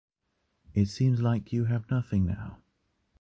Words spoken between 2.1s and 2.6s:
now